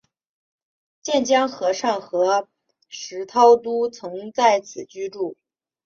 [1.03, 2.47] 渐江和尚和
[2.89, 5.37] 石涛都曾在此居住。